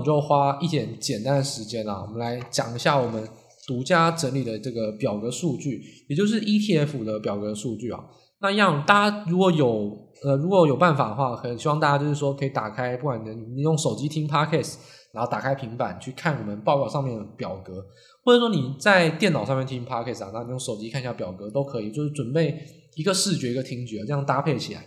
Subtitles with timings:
[0.00, 3.26] 们就花一点简单的时间啊，我们来讲一下我们
[3.66, 8.00] 独家整理的这个表格数据，也就是 ETF 的表格数据啊。
[8.42, 14.76] 那样大家如果有呃如果有办法的话，很希望大家就是说可以打开，不管你你用手机听 Podcast，
[15.12, 17.84] 然后打开平板去看我们报告上面的表格，
[18.24, 22.58] 或者说你在电脑上面听 Podcast 啊，那你用手机看一下表格都可以，就是准备
[22.96, 24.86] 一个视觉一个听觉，这样搭配起来。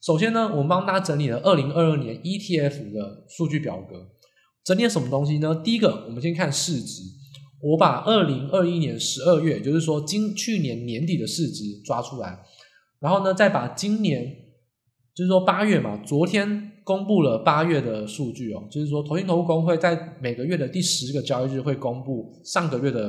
[0.00, 4.06] 首先呢，我们帮大家整理了二零二二年 ETF 的数据表格，
[4.68, 5.62] 整理什么东西呢？
[5.64, 7.00] 第一个，我们先看市值，
[7.62, 12.38] 我把二零二一年十二月，也就是说今去年年底的市值抓出来。
[13.00, 14.22] 然后呢，再把今年，
[15.14, 23.08] 就是说八月嘛，昨天公布了八月的数据哦，就是说投信投顾公会在每个月的第十个交易日会公布上个月的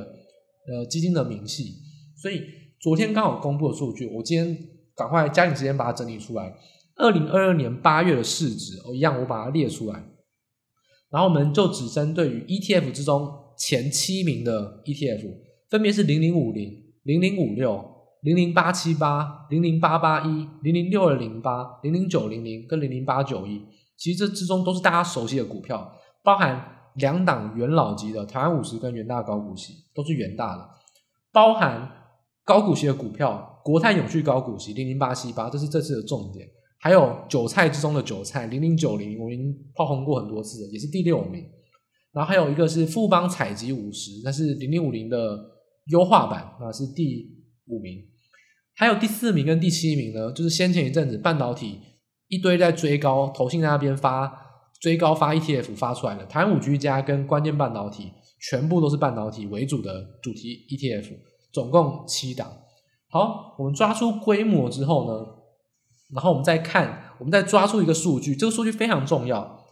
[0.72, 1.73] 呃基金的明细，
[2.22, 2.41] 所以
[2.80, 4.58] 昨天刚好公布的数据，我今天
[4.95, 6.53] 赶快加紧时间把它整理出来。
[6.95, 10.02] 二零二二年八月的市值哦，一样我把它列出来，
[11.09, 15.25] 然后我们就只针对于 ETF 之中前七名的 ETF，
[15.70, 16.72] 分别是零零五零、
[17.03, 17.97] 零零五六。
[18.22, 25.89] 零零八七八、零零八八一、零零六二零八、零零九零零跟零零八九一，其实这之中都是大家熟悉的股票，
[26.22, 26.61] 包含
[26.95, 30.69] 两档元老级的台湾五十跟元大高股息，都是元大的，
[31.31, 31.89] 包含
[32.44, 36.45] 高股息的股票，国泰永续高股息零零八七八，这是这次的重点，
[36.80, 41.44] 还有韭菜之中的韭菜零零九零，我已经炮轰过很多次了，也是第六名，
[42.13, 45.38] 然后还有一个是富邦采集五十，那是零零五零的
[45.88, 47.27] 优化版，那是第
[47.67, 48.02] 五名。
[48.75, 51.80] 还有第四名跟第七名呢，就是先前一阵子半导体
[52.30, 54.31] 一堆在追高，投信在那边发
[54.80, 58.13] 追高发 ETF 发出来的，台五居加跟关键半导体
[58.50, 61.11] 全部都是半导体为主的主题 ETF，
[61.52, 62.50] 总共七档。
[63.09, 65.25] 好，我们抓出规模之后呢，
[66.14, 69.66] 然后我们再看，我们再抓住一个数据，这个数据非常重要。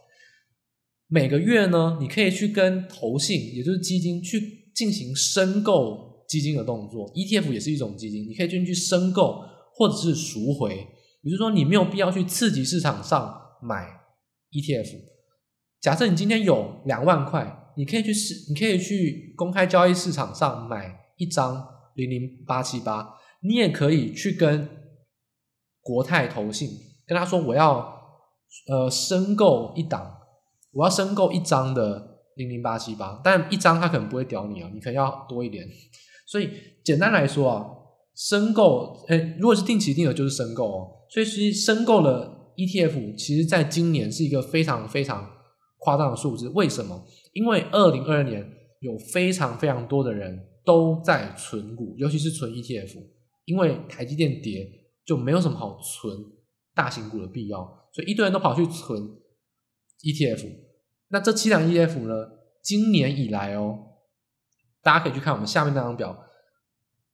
[1.06, 6.06] 每个月呢，你可以去跟投信，也就是基金去进行申购。
[6.28, 10.74] 基金的动作，ETF 也是一种基金，你可以进去申购或者是赎回，
[11.22, 13.88] 也就是说你没有必要去刺激市场上买
[14.50, 14.90] ETF。
[15.80, 24.68] 假设你今天有两万块，你可以去市，你可以去公开交易市场上买一张零零八七八，你也可以去跟
[25.88, 26.68] 国泰投信
[27.06, 27.66] 跟他说我要
[28.68, 30.18] 呃申购一档，
[30.72, 35.66] 我要申购一张的零零八七八，但一张他可能不会屌你啊，你可能要多一点。
[36.26, 36.50] 所以
[36.84, 37.66] 简单来说啊，
[38.14, 40.90] 申购，诶，如果是定期定额就是申购哦。
[41.08, 45.26] 所以其实申购了 ETF，其实在今年是一个非常非常
[45.78, 46.50] 夸张的数字。
[46.50, 47.02] 为什么？
[47.32, 48.46] 因为二零二二年
[48.80, 52.94] 有非常非常多的人都在存股，尤其是存 ETF。
[53.46, 54.68] 因为台积电跌，
[55.08, 56.14] 就没有什么好存
[56.74, 59.02] 大型股的必要，所以一堆人都跑去存
[60.02, 60.54] ETF。
[61.08, 62.14] 那这七档 ETF 呢？
[62.62, 63.86] 今年以来哦。
[64.82, 66.26] 大家可以去看我们下面那张表，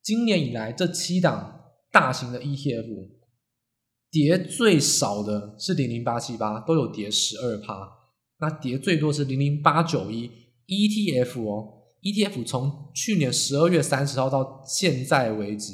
[0.03, 3.11] 今年以来这七档大型的 ETF
[4.11, 7.89] 跌最少的是零零八七八，都有跌十二趴。
[8.39, 10.31] 那跌最多是零零八九一
[10.67, 15.73] ETF 哦，ETF 从去年十二月三十号到现在为止，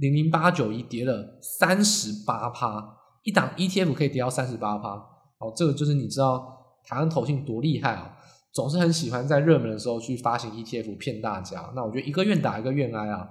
[0.00, 4.94] 零零八九一跌了三十八趴，一档 ETF 可以跌到三十八趴，
[5.38, 8.16] 哦，这个就是你知道台湾投信多厉害啊！
[8.52, 13.28] 总是很喜欢在热门的时候去发行 ETF 骗大家，那我觉得一个愿打一个愿挨啊。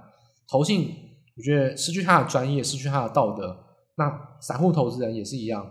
[0.48, 0.94] 投信
[1.36, 3.56] 我觉得失去他的专业，失去他的道德，
[3.96, 5.68] 那散户投资人也是一样，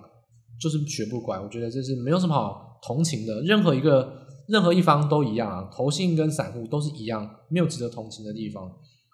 [0.59, 1.39] 就是学不乖。
[1.39, 8.69] 我觉得这是没有什么好同情的，任何一个任何一方都一样啊，投信跟散户都是一样，没有值得同情的地方。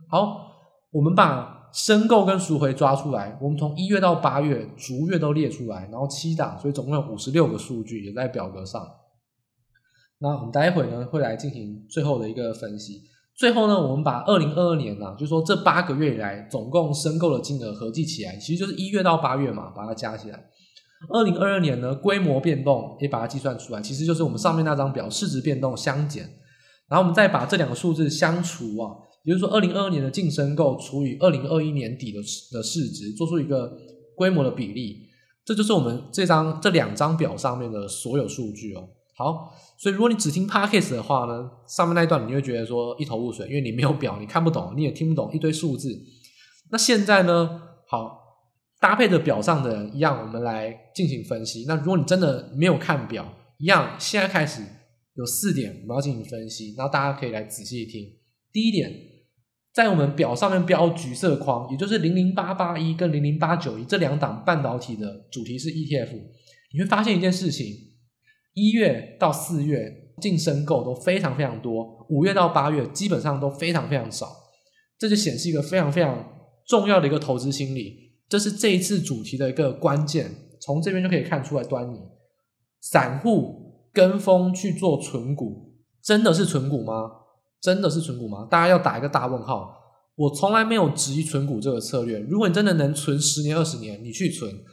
[0.10, 0.52] 好，
[0.92, 8.82] 我们把申购跟赎回抓出来，我们从一月到八月逐月都列出来，然后七档，所以总共有五十六个数据也在表格上。
[10.20, 13.04] 那我们待会呢会来进行最后的一个分析。
[13.36, 20.46] 最后呢，我们把二零二二年呢、就是说这八个月以来总共申购的金额合计起来，其实就是一月到八月嘛，把它加起来。
[21.10, 26.24] 二零二二年呢，规模变动也把它计算出来，其实就是我们上面那张表市值变动相减，
[26.88, 28.96] 然后我们再把这两个数字相除啊，
[29.26, 32.20] 也就是说二零二二年的净申购除以二零二一年底的
[32.52, 33.76] 的市值，做出一个
[34.16, 35.08] 规模的比例，
[35.44, 38.88] 这就是我们这张这两张表上面的所有数据哦。
[39.18, 45.90] 好，所以如果你只听 Podcast 的话呢，上面那一段你会觉得说一头雾水，因为你没有表，你看不懂，你也听不懂一堆数字。
[46.70, 48.20] 那现在呢，好，
[48.80, 51.66] 搭配着表上的一样，我们来进行分析。
[51.68, 53.26] 那如果你真的没有看表，
[53.58, 54.62] 一样，现在开始
[55.16, 58.06] 有四点我们要进行分析，然后大家可以来仔细听。
[58.52, 58.92] 第一点，
[59.76, 66.12] 在我们表上面标橘色框，也就是零零八八一跟零零八九一这两档半导体的主题是 ETF，
[66.74, 67.68] 你会发现一件事情。
[68.54, 74.28] 一月到四月净申购都非常非常多，五月到八月基本上都非常非常少，
[74.98, 76.26] 这就显示一个非常非常
[76.66, 80.32] 重要的一个投资心理，这是这一次主题的一个关键，
[80.62, 82.00] 从这边就可以看出来端倪。
[82.80, 87.12] 散户跟风去做存股，真的是存股吗？
[87.66, 88.48] 真的是存股吗？
[88.48, 89.76] 大家要打一个大问号。
[90.16, 92.20] 我从来没有质疑存股这个策略。
[92.20, 94.64] 如果你真的能存十年、二十年，你去存。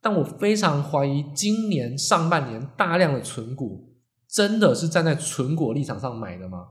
[0.00, 3.92] 但我非常怀疑，今年上半年大量的存股，
[4.26, 6.68] 真的是站在存股立场上买的吗？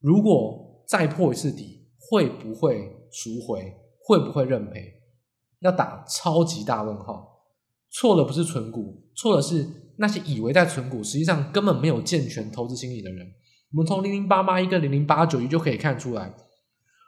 [0.00, 3.74] 如果再破一次底，会不会赎回？
[4.06, 4.94] 会不会认赔？
[5.60, 7.44] 要打超级大问号。
[7.90, 13.26] 错的不是存股，错的是那些以为在存股，实际上根本没有健全投资心理的人。
[13.74, 16.32] 我们从零零八八一跟零零八九一就可以看出来。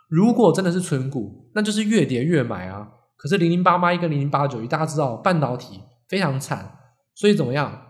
[0.08, 2.88] 如果真的是存股，那就是越跌越买啊。
[3.16, 6.76] 可是零零八八一跟零零八九一，大家知道半导体非常惨，
[7.14, 7.82] 所以怎么样？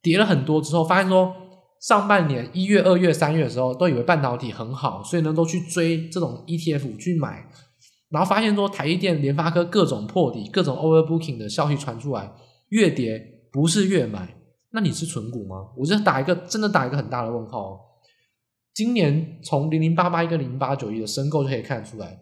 [0.00, 1.34] 跌了很多之后，发现说
[1.80, 7.46] 上半年一月、二月、三月的时候，都以为半导体很好，所以呢都去追这种 ETF 去买，
[8.08, 12.32] 然后发现说台积电、联发科各种破底、各种 overbooking 的消息传出来，
[12.70, 14.36] 越跌不是越买，
[14.72, 15.68] 那你是存股吗？
[15.76, 17.91] 我就打一个真的打一个很大的问号。
[18.74, 22.20] 今年从零零八八一跟零零八九一的申购就可以看出来，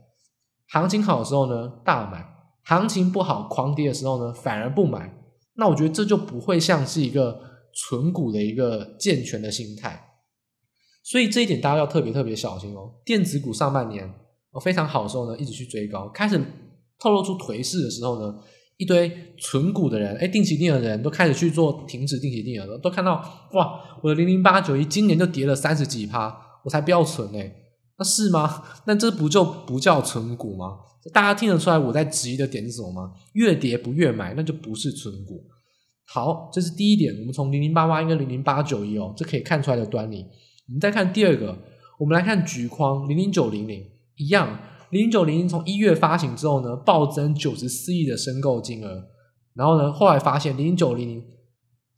[0.68, 2.26] 行情好的时候呢大买，
[2.64, 5.16] 行情不好狂跌的时候呢反而不买。
[5.54, 7.40] 那我觉得这就不会像是一个
[7.74, 10.08] 存股的一个健全的心态。
[11.02, 12.94] 所以这一点大家要特别特别小心哦。
[13.04, 14.12] 电子股上半年
[14.62, 16.40] 非常好的时候呢一直去追高，开始
[16.98, 18.38] 透露出颓势的时候呢，
[18.80, 23.22] 一堆存股的人，哎，定期定额的人都开始去做停止定期定额了，都看到
[23.52, 26.34] 哇，我的零零八九一今年就跌了三十几趴，
[26.64, 27.38] 我才不要存呢。
[27.98, 28.62] 那是吗？
[28.88, 30.78] 那这不就不叫存股吗？
[31.12, 33.12] 大家听得出来我在质疑的点是什么吗？
[33.34, 35.44] 越跌不越买，那就不是存股。
[36.06, 40.24] 好，这是第一点，我们从零零八八一跟零零八九一哦，这可以看出来的端倪。
[40.68, 41.54] 我们再看第二个，
[41.98, 43.84] 我们来看巨矿零零九零零
[44.16, 44.58] 一样。
[44.90, 49.04] 零九零零从一月发行之后呢，暴增九十四亿的申购金额，
[49.54, 51.24] 然后呢，后来发现零九零零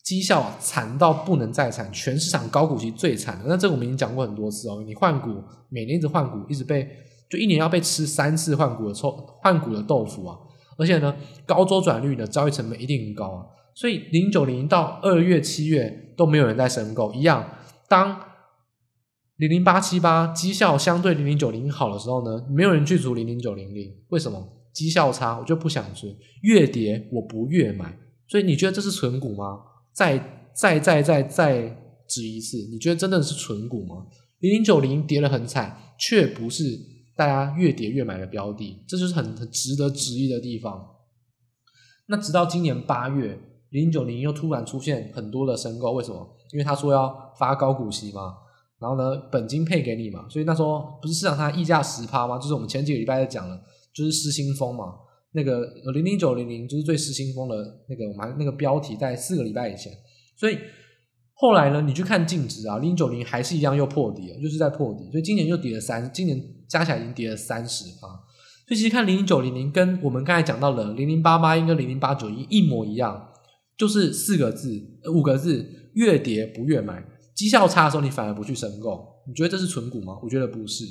[0.04, 3.44] 绩效惨到不能再惨，全市场高股息最惨的。
[3.46, 6.88] 那这个我们已经讲过很多次哦，你换股每年一直换股，一直被
[7.30, 9.10] 就一年要被吃三次换股的臭
[9.40, 10.36] 换股的豆腐啊，
[10.76, 11.14] 而且呢，
[11.46, 17.48] 高周转率的交易成本一定很高啊，所以零九零零到二月七月都没有人在申购，一样
[17.88, 18.31] 当。
[19.42, 24.40] 零零八七八绩效相对零零九零好的时候呢，没有人去组零零九零零，为什么？
[24.72, 26.16] 绩效差，我就不想追。
[26.42, 27.98] 越跌我不越买，
[28.28, 29.58] 所以你觉得这是存股吗？
[29.92, 31.76] 再再再再再
[32.08, 34.06] 指一次，你觉得真的是存股吗？
[34.38, 36.78] 零零九零跌得很惨，却不是
[37.16, 40.86] 大家越跌越买的标的，这就是很很值得质疑的地方。
[42.06, 43.36] 那直到今年八月，
[43.70, 46.36] 零零九零又突然出现很多的申购，为什么？
[46.52, 48.36] 因为他说要发高股息嘛。
[48.82, 52.36] 然后呢，本金配给你嘛，所以那时候不是市场上溢价十趴吗？
[52.36, 53.56] 就是我们前几个礼拜在讲的，
[53.94, 54.86] 就是失心疯嘛。
[55.34, 55.64] 那个
[55.94, 57.56] 零零九零零就是最失心疯的
[57.88, 59.92] 那个，我们那个标题在四个礼拜以前。
[60.36, 60.58] 所以
[61.34, 65.08] 后来呢，你去看净值啊，零零九零还是一样又破底了，就是在破底。
[65.12, 68.08] 所以今年又跌了三，今年加起来已经跌了三十趴。
[68.66, 73.28] 所以其实看零零九零零跟我们刚才讲到的零零八八一跟零零八九一一模一样，
[73.78, 74.82] 就是四个字，
[75.14, 77.04] 五个字，越跌不越买。
[77.34, 80.18] 绩效差的时候，你反而不去申购，你觉得这是存股吗？
[80.22, 80.84] 我觉得不是。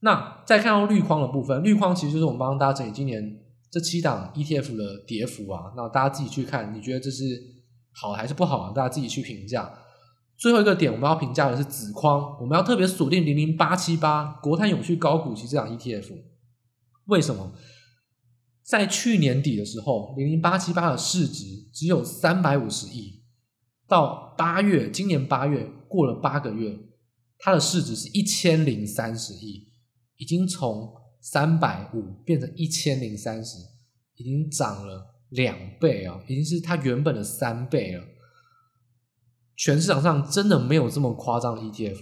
[0.00, 3.40] 那再看到绿框的部分，绿框其实就是我们帮大家整理今年
[3.70, 5.72] 这七档 ETF 的跌幅啊。
[5.76, 7.24] 那大家自己去看，你觉得这是
[7.92, 8.58] 好还是不好？
[8.58, 9.72] 啊大家自己去评价。
[10.36, 16.12] 最后一个点，我们要评价的是紫框，我们要特别锁定零零八七八国泰永续高股息这档 ETF。
[17.06, 17.52] 为什么？
[18.64, 23.22] 在去年底的时候，零零八七八的市值只有三百五十亿。
[23.86, 26.78] 到八月，今年八月过了八个月，
[27.38, 29.68] 它的市值是一千零三十亿，
[30.16, 33.58] 已经从三百五变成一千零三十，
[34.16, 38.02] 已经涨了两倍啊，已经是它原本的三倍了。
[39.56, 41.98] 全市场上真的没有这么夸张的 ETF。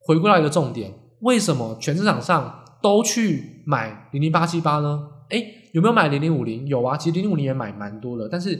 [0.00, 5.08] 回归到一个重点，为什么全市场上都去买零零八七八呢？
[5.30, 6.66] 诶，有没有买零零五零？
[6.66, 8.54] 有啊，其实零零五零也买蛮多的，但是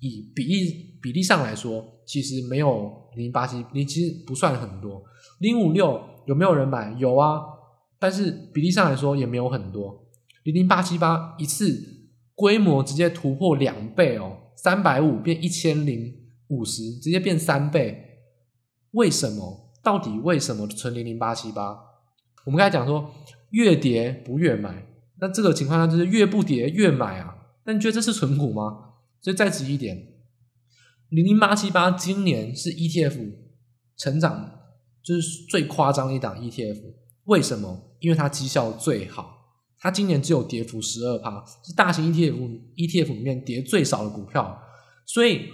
[0.00, 1.92] 以比例比例上来说。
[2.06, 5.02] 其实没有零八七，你其实不算很多。
[5.40, 6.94] 零五六有没有人买？
[7.00, 7.40] 有啊，
[7.98, 10.06] 但是比例上来说也没有很多。
[10.44, 11.76] 零零八七八一次
[12.36, 16.14] 规模直接突破两倍哦，三百五变一千零
[16.46, 18.20] 五十，直接变三倍。
[18.92, 19.72] 为什么？
[19.82, 21.76] 到底为什么存零零八七八？
[22.44, 23.10] 我们刚才讲说
[23.50, 24.86] 越跌不越买，
[25.18, 27.36] 那这个情况下就是越不跌越买啊。
[27.64, 28.85] 那你觉得这是存股吗？
[29.26, 30.06] 所以再直一点。
[31.08, 33.32] 零零八七八今年是 ETF
[33.96, 34.60] 成长
[35.02, 36.80] 就是最夸张的一档 ETF，
[37.24, 37.96] 为什么？
[37.98, 39.36] 因为它绩效最好，
[39.80, 42.36] 它今年只有跌幅十二趴，是大型 ETF
[42.76, 44.62] ETF 里面跌最少的股票，
[45.04, 45.48] 所以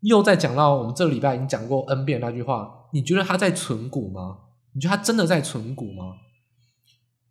[0.00, 4.38] 又在讲到我们这个礼拜已经讲过 N 遍那句话，你觉得它在存股吗？
[4.74, 6.16] 你觉得它真的在存股吗？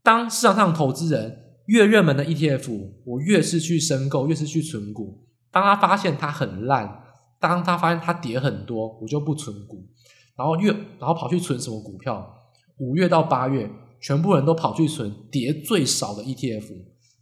[0.01, 5.25] 当市场上投资人越热门的 ETF，我越是去申购，越是去存股。
[5.51, 7.03] 当他发现它很烂，
[7.39, 9.87] 当他发现它跌很多，我就不存股，
[10.35, 12.37] 然后越然后跑去存什么股票？
[12.77, 16.67] 五月到八月，全部人都跑去存跌最少的 ETF，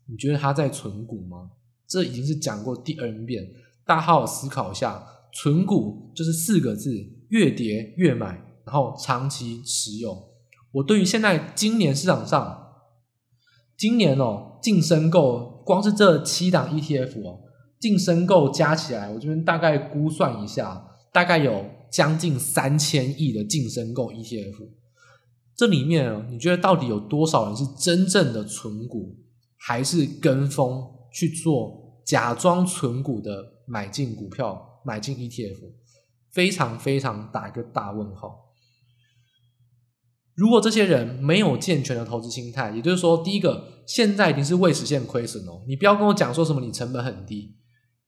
[0.05, 1.51] 你觉得他在存股吗？
[1.87, 3.43] 这已经是讲过第 N 遍，
[3.85, 5.03] 大家好好思考一下，
[5.33, 6.91] 存股就是四个字：
[7.29, 8.27] 越跌越买，
[8.63, 10.29] 然后长期持有。
[10.71, 12.68] 我对于现在今年市场上，
[13.79, 17.39] 今年哦净申购，光是这七档 ETF 哦。
[17.79, 24.67] 净申购加起来，我这边大概估算一下，大概有将近三千亿的净申购 ETF。
[25.55, 29.15] 这里面，你觉得到底有多少人是真正的存股，
[29.55, 30.83] 还是跟风
[31.13, 35.71] 去做假装存股的买进股票、买进 ETF？
[36.31, 38.48] 非常非常打一个大问号。
[40.39, 47.57] 如果这些人没有健全的投资心态，也就是说，第一个，现在已经是未实现亏损哦，你不要跟我讲说什么你成本很低。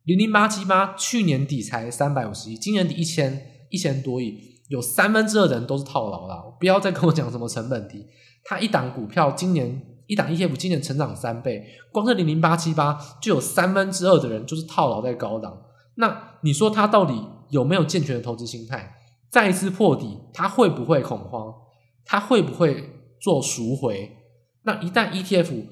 [0.06, 6.56] 零零八七八去年底才三百五十亿，今年底一千一千多亿，有三分之二的人都是套牢了。
[6.58, 8.08] 不要再跟我讲什么成本低，
[8.46, 11.62] 它一档股票今年一档 ETF 今年成长三倍，
[11.92, 15.62] 光是零零八七八就有三分之二的人就是套牢在高档。
[15.96, 18.96] 那你说他到底有没有健全的投资心态？
[19.30, 21.54] 再一次破底，他会不会恐慌？
[22.06, 22.90] 他会不会
[23.20, 24.18] 做赎回？
[24.64, 25.66] 那一旦 ETF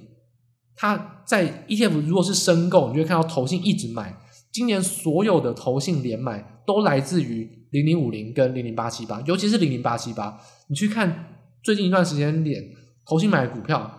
[0.75, 4.17] 它在 ETF 如果是申购，你就会看到投信一直买。
[4.51, 10.39] 今年所有的投信连买都来自于零零五零跟零零八七八，尤其是零零八七八。
[10.69, 12.63] 你去看最近一段时间点
[13.05, 13.91] 投信买的股票，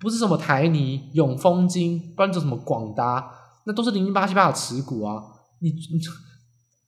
[0.00, 3.30] 不是什么台泥、永丰金，不然就什么广达，
[3.66, 5.22] 那都是零零八七八的持股啊。
[5.60, 6.00] 你你，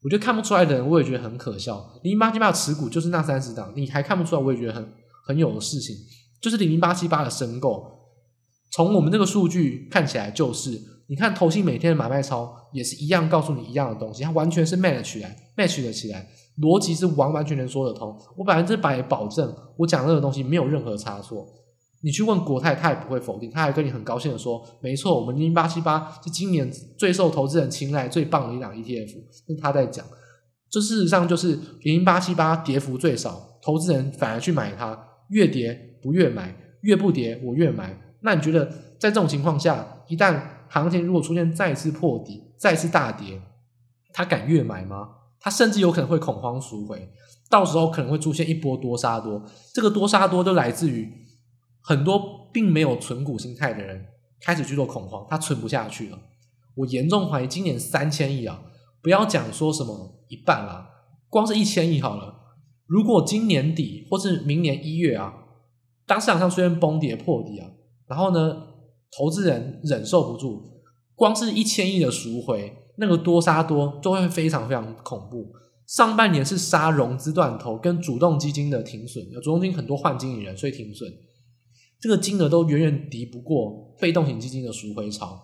[0.04, 1.82] 我觉得看不出来的人，我也觉得很可笑。
[2.02, 4.86] 零零八七八的持股就是那三十档，你还看不出来，我也觉得很
[5.26, 5.96] 很有的事情，
[6.42, 7.90] 就是零零八七八的申购。
[8.70, 18.14] 从我们这个数据看起来，就是你看投信每天的买卖超也是一样，告诉你一样的东西，它完全是 match 起来，match 的起来，逻辑是完完全全说得通。
[18.36, 21.46] 我百分之百保证，我讲这个东西没有任何差错。
[22.04, 29.08] 你去问国泰，他也不会否定，他还跟你很高兴的说，没错，我们零零八七八是今年最受投资人青睐、最棒的一档 ETF。
[29.08, 30.04] 是他在讲，
[30.68, 37.98] 这事实上就是零零八七八跌幅最少，投资人反而去买它，越跌不越买，越不跌我越买。
[38.20, 38.66] 那你觉得
[39.00, 43.40] 在这种情况下，一旦行情如果出现再次破底、再次大跌，
[44.12, 45.08] 他敢越买吗？
[45.40, 47.08] 他甚至有可能会恐慌赎回，
[47.48, 49.42] 到时候可能会出现一波多杀多。
[49.72, 51.10] 这个多杀多都来自于
[51.84, 54.06] 很多并没有存股心态的人
[54.40, 56.18] 开始去做恐慌，他存不下去了。
[56.76, 58.62] 我严重怀疑今年三千亿啊，
[59.02, 60.88] 不要讲说什么一半啦，
[61.28, 62.34] 光是一千亿好了。
[62.86, 65.34] 如果今年底或是明年一月啊，
[66.06, 67.70] 当市场上出现崩跌破底啊。
[68.06, 68.54] 然后呢，
[69.16, 70.62] 投资人忍受不住，
[71.14, 75.52] 光是一千亿的赎回，那个多杀多就会非常非常恐怖。
[75.86, 81.10] 上半年是杀融资断头跟主动基金的停损，有主动基金很多换经理人，所以停损，
[82.04, 85.42] 这个金额都远远敌不过被动型基金的赎回潮。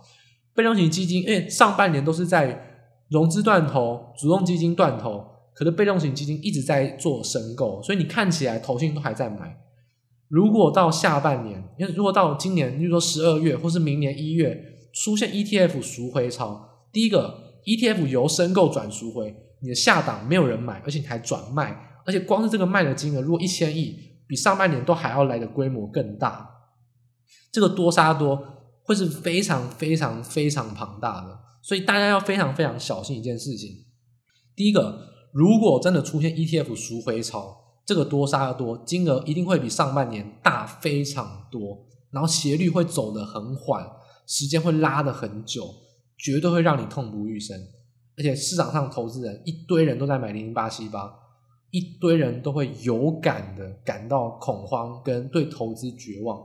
[0.55, 5.25] 被动型基金，因为上半年都是在融资断头、主动基金断头，
[5.55, 9.57] 可是被动型基金一直在做申购，所以你看起来投信都还在买。
[10.29, 14.63] 如果到下半年，因为如果到今年，比如说十二月或是明年一月
[14.93, 21.75] 出现 ETF 赎回潮，第一个 ETF 由申购转赎回，你的下档没有人买，而且你还转卖，
[22.05, 26.49] 而且光是这个卖的金额，如果一千亿，比上半年都还要来的规模更大，
[27.51, 28.41] 这个多杀多
[28.85, 33.87] 会是非常非常非常庞大的，所以大家要非常非常小心一件事情。
[34.55, 43.85] 第一个，如果真的出现 ETF 赎回潮，这个多杀多，金额一定会比上半年大非常多，然后斜率会走得很缓，
[44.29, 45.69] 时间会拉得很久，
[46.17, 47.61] 绝对会让你痛不欲生。
[48.17, 51.13] 而且市场上投资人一堆人都在买零零八七八，
[51.71, 56.41] 一堆人都会有感的感到恐慌跟对投资绝望，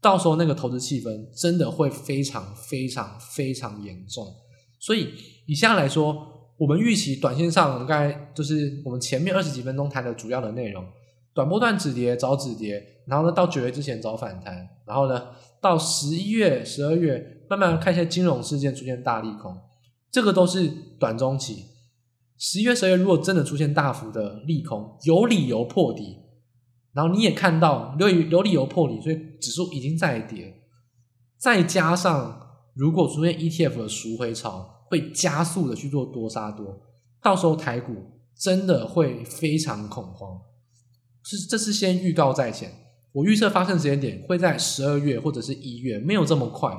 [0.00, 4.26] 到时候那个投资气氛真的会非常非常非常严重。
[4.78, 5.08] 所以
[5.46, 6.36] 以下来说。
[6.60, 10.84] 我们预期短线上，我们刚才就是我们前面二十几分钟谈的主要的内容，
[11.32, 19.56] 短波段止跌找止跌，然后呢到九月之前找反弹，然后呢到十一月、十二月慢慢看一些金融事件出现大利空，
[20.12, 20.68] 这个都是
[20.98, 21.64] 短中期。
[22.42, 26.16] 十一月、十二月如果真的出现大幅的利空，有理由破底，
[26.94, 30.62] 然后你也看到由于有理由破底，所以指数已经在跌，
[31.36, 32.40] 再加上
[32.74, 36.80] 如果出现 ETF 的赎回潮，会加速的去做多杀多，
[37.22, 37.94] 到时候台股
[38.34, 40.40] 真的会非常恐慌。
[41.22, 42.72] 是，这是先预告在前，
[43.12, 46.74] 我预测发生时间点会在十二月或者是一月，没有这么快，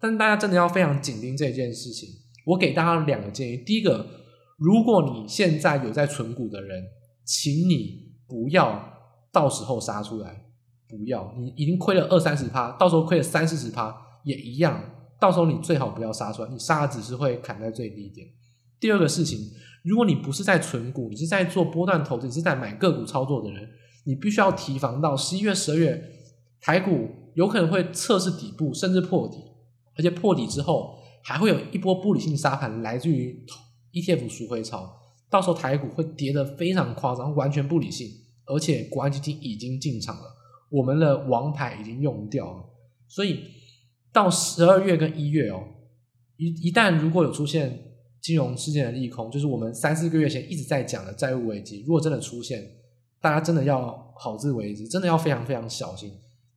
[0.00, 2.08] 但大家真的要非常紧盯这件事情。
[2.46, 4.04] 我给大家两个建议，第一个，
[4.56, 6.84] 如果你现在有在存股的人，
[7.24, 8.82] 请你不要
[9.32, 10.44] 到时候杀出来，
[10.88, 13.94] 不要，你已经亏了二三十趴，到时候亏了三四十趴
[14.24, 14.80] 也一样，
[15.20, 18.26] 到时候你最好不要杀出来，你杀的只是会砍在最低点。
[18.78, 19.38] 第二个事情，
[19.82, 23.68] 如果你不是在存股，你是在做波段投资，你是在买个股操作的人，
[24.04, 26.02] 你必须要提防到十一月、十二月
[26.60, 29.38] 台股有可能会测试底部，甚至破底，
[29.96, 31.02] 而且破底之后。
[31.26, 33.46] 还会有一波不理性杀盘，来自于
[33.94, 34.94] ETF 赎回潮，
[35.30, 38.08] 到时候台股会跌得非常夸张，完全不理性，
[38.44, 40.24] 而且国安基金已经进场了，
[40.70, 42.64] 我们的王牌已经用掉了，
[43.08, 43.44] 所以
[44.12, 45.62] 到十二月跟一月哦，
[46.36, 47.78] 一一旦如果有出现
[48.20, 52.62] 金融事件的利空，就是我们三四个月前一直在讲的债务危机，如果真的出现，
[53.20, 56.12] 大家真的要好自为之，真的要非常非常小心。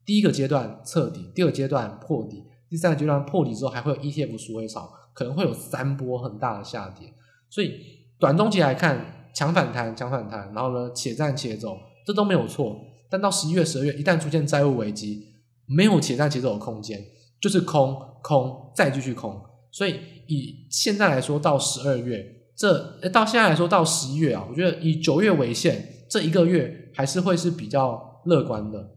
[0.05, 2.43] 第一个阶段彻底，第二阶段破底。
[2.69, 7.13] 第三个阶段破底之后，还会有 ETF 赎回潮，可能会有三波很大的下跌。
[7.49, 7.73] 所以
[8.19, 12.79] 短中期来看，强反弹，强反弹，然后呢，且战且走，这都没有错。
[13.09, 15.23] 但到十一月、十二月，一旦出现债务危机，
[15.65, 17.03] 没有且战且走的空间，
[17.41, 19.41] 就是空空再继续空。
[19.71, 19.95] 所以
[20.27, 22.25] 以现在来说，到十二月，
[22.55, 28.91] 这到现在来说到十一月啊，我觉得以九月为限，这一个月还是会是比较乐观的。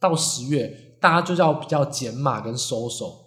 [0.00, 0.80] 到十月。
[1.04, 3.23] 大家就叫比较减码跟收手，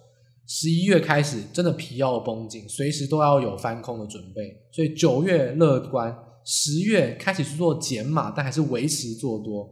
[0.48, 4.56] 十一月开始真的皮要绷紧，随时都要有翻空的准备。
[4.72, 9.68] 所以九月乐观，十月开始去做减码，但还是维持做多。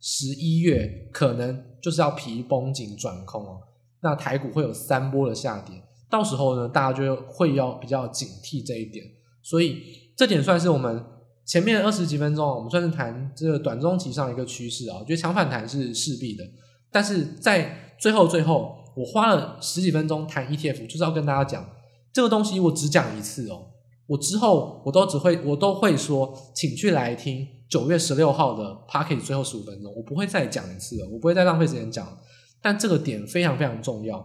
[0.00, 3.60] 十一月可能就是要皮绷紧转空哦。
[4.02, 9.04] 那台股会有三波的下跌，到时候呢，大家就会要比较警惕这一点。
[9.42, 9.80] 所以
[10.16, 11.04] 这点算是我们
[11.46, 14.96] 前面二十几分钟，我们算是谈这个短中期上一个趋势啊。
[14.98, 16.42] 我觉得强反弹是势必的。
[16.90, 21.66] 但是在最后最后，我花了十几分钟谈 ETF，就是要跟大家讲
[22.12, 23.66] 这个东西，我只讲一次哦。
[24.06, 32.06] 我之后我都只会我都会说，请去来听九月十六号的 Podcast 最后十五分钟，我不会再讲一次了，我不会再浪费时间讲。
[32.60, 34.18] 但这个点非常非常重要，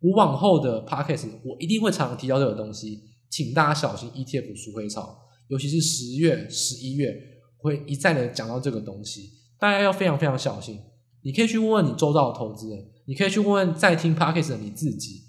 [0.00, 7.12] 我往后的 Podcast 我一定会常常提到这个东西，请大家小心 ETF 赎回潮，尤其是十月、十一月
[7.56, 10.78] 会一再的讲到这个东西，大家要非常非常小心。
[11.22, 12.78] 你可以去问问你周遭的投资人，
[13.10, 15.24] 你可以去问问在听 Podcast 的你自己，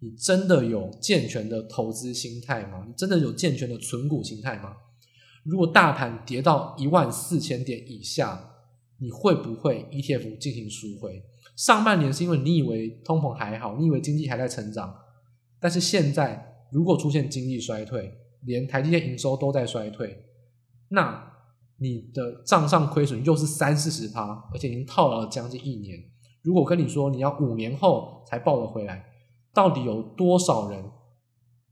[0.00, 2.82] 你真的有健全的投资心态吗？
[2.88, 4.74] 你真的有健全的存股心态吗？
[5.44, 8.42] 如果大盘跌到一万四千点以下，
[9.00, 11.22] 你会不会 ETF 进行赎回？
[11.56, 14.96] 上半年是因为你以为通膨还好，你以为经济还在成长，
[15.60, 18.14] 但是现在如果出现经济衰退，
[18.46, 20.24] 连台积电营收都在衰退，
[20.88, 21.36] 那。
[21.78, 26.02] 你的账上亏损又是三四十趴，而且已经套牢了将近一年。
[26.46, 29.04] 如果跟你说你要五年后才抱得回来，
[29.52, 30.80] 到底有多少人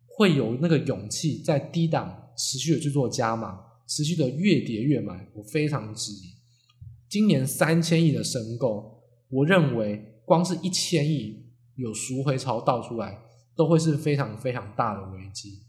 [0.04, 5.30] 会有那个勇气在低档持续的去做加码，持续的越跌越买？
[5.34, 6.34] 我非常质疑。
[7.08, 13.22] 今年三千亿的申购，我认为光是一千亿有赎回潮倒出来，
[13.54, 15.60] 都会是非常非常大的危机。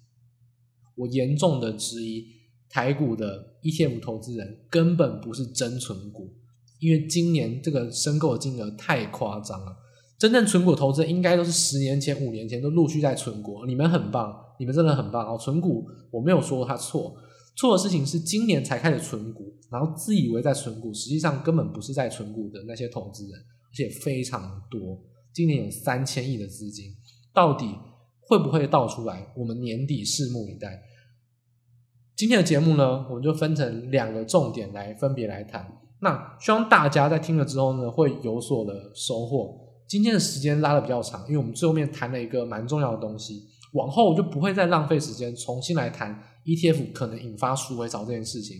[0.95, 2.33] 我严重的质疑。
[2.67, 6.33] 台股的 ETF 投资人根本不是真存股，
[6.79, 9.75] 因为今年这个申购金额太夸张了。
[10.17, 13.65] 真正存股投资应该都是十年前、五年前都陆续在存股。
[13.65, 15.37] 你们很棒，你们真的很棒哦！
[15.37, 17.13] 存股我没有说他错，
[17.57, 24.97] 错的事情是今年才开始存股，然后自以为在存股，实际上根本不是在存股的那些投资人，而且非常多。
[25.33, 26.85] 今年有三千亿的资金，
[27.33, 27.65] 到底
[28.21, 29.33] 会不会倒出来？
[29.35, 30.81] 我们年底拭目以待。
[32.15, 35.81] 今天的节目呢，我们就分成两个重点来分别来谈。
[36.05, 39.59] 那希望大家在听了之后呢，会有所的收获。
[39.87, 43.41] 今天的时间拉得比较长，因为我们最后面谈了一个蛮重要的东西，
[43.73, 46.15] 往后我就不会再浪费时间重新来谈
[46.45, 48.57] ETF 可能引发赎回潮这件事情。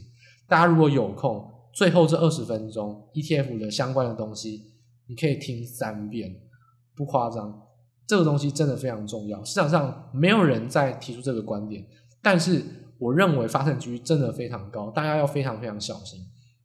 [0.47, 4.73] 大家如果有空，最后这二十分钟 ETF 的相关的东西，
[5.07, 6.35] 你可以听三遍，
[6.95, 7.61] 不夸张。
[8.07, 9.43] 这个东西真的非常重要。
[9.43, 11.85] 市场上没有人在提出这个观点，
[12.23, 12.63] 但是。
[12.97, 16.17] 我认为发生几率真的非常高，大家要非常非常小心。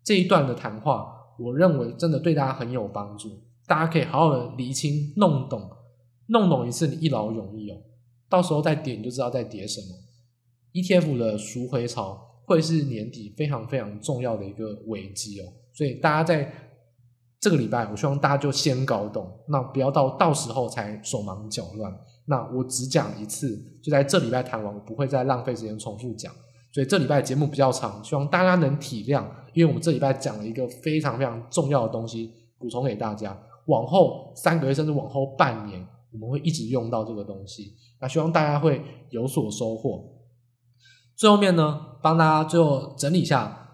[0.02, 3.30] 这一段的谈话，我认为真的对大家很有帮助。
[3.66, 5.70] 大家可以好好的厘清、弄懂、
[6.26, 7.76] 弄懂一次，你一劳永逸哦。
[8.28, 9.86] 到时候再跌，你就知道在跌什么。
[10.72, 16.52] ETF 的赎回潮会是年底非常非常重要的一个危机哦，所以大家在
[17.40, 21.92] 这个礼拜，我希望大家就先搞懂，那不要到到时候才手忙脚乱。
[22.26, 26.32] 那我只讲一次，就在这礼拜谈完，我不会再浪费时间重复讲。
[26.72, 33.36] 所以这礼拜节目比较长，希望大家能体谅，因为我们这礼拜讲了一个非常非常重要的东西，补充给大家。
[33.66, 37.74] 往后三个月甚至往后半年，我们会一直用到这个东西。
[38.00, 38.80] 那希望大家会
[39.10, 40.04] 有所收获。
[41.16, 43.68] 最后面呢，帮大家最后整理一下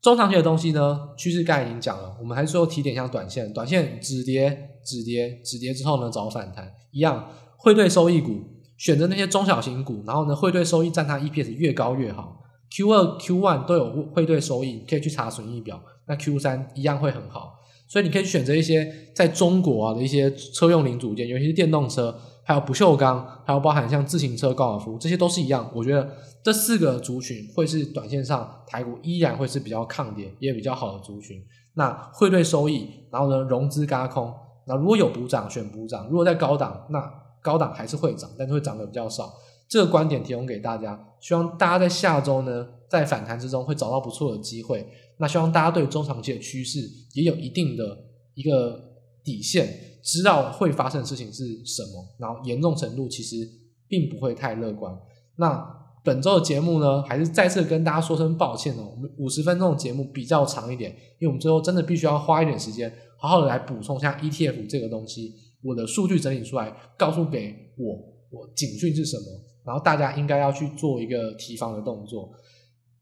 [0.00, 8.40] 中长期的东西呢，趋势刚才已经讲了，我们还是说提点一下短线，短线止跌止跌止跌之后呢，找反弹一样，会对收益股。
[8.80, 12.40] 选择那些中小型股，然后呢，汇兑收益占它 EPS 越高越好。
[12.74, 15.78] Q 二、Q one 都有汇兑收益，可以去查损益表。
[16.06, 17.52] 那 Q 三一样会很好，
[17.86, 25.70] 所以你可以选择一些在中国啊的一些车用零组件，尤其是电动车，还有不锈钢，还有包含像自行车、高尔夫，这些都是一样。
[25.74, 26.08] 我觉得
[26.42, 31.36] 这四个族群会是短线上台股依然会是比较抗跌，也比较好的族群。
[31.74, 34.32] 那汇兑收益，然后呢，融资轧空，
[34.66, 37.12] 那如果有补涨选补涨，如果在高档那。
[37.42, 39.32] 高档还是会涨，但是会涨得比较少。
[39.68, 44.84] 这个观点提供给大家，希望大家在下周呢，在反弹之中会找到不错的机会。
[45.18, 46.80] 那希望大家对中长期的趋势
[47.12, 47.96] 也有一定的
[48.34, 48.82] 一个
[49.22, 49.68] 底线，
[50.02, 53.48] 知道会发生的事情是什么，然后严重程度其实
[53.86, 54.92] 并不会太乐观。
[55.36, 55.64] 那
[56.02, 65.34] 本周的节目呢，还是再次跟大家说声抱歉哦，我们五十分钟的节目比较长一点，因为我们最后真的必须要花一点时间，好好的来补充一下 ETF 这个东西。
[65.62, 67.94] 我的数据整理出来，告诉给我，
[68.30, 69.24] 我警讯是什么，
[69.64, 72.30] 然后大家应该要去做一个提防的动作。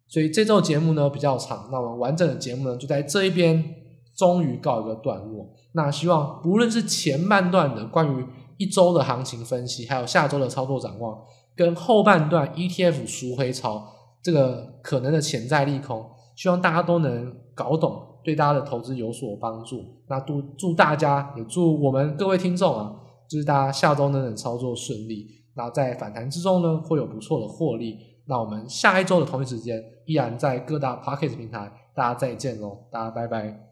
[0.07, 3.62] 所以这周节目呢比较长，那我们完整的节目呢就在这一边
[4.16, 5.55] 终于告一个段落。
[5.73, 11.16] 那希望不论是前半段的关于一周的行情分析，还有下周的操作展望，
[11.55, 13.87] 跟后半段 ETF 赎回潮
[14.23, 18.08] 这个可能的潜在利空，希望大家都能搞懂。
[18.29, 22.95] 对大家的投资有所帮助，那祝祝大家也祝我们各位听众啊，
[23.27, 27.97] 就是大家下周呢能操作顺利，然后在反弹之中呢会有不错的获利。
[28.27, 33.68] 那我们下一周的同一时间依然在各大 Pocket 平台，大家再见喽，大家拜拜。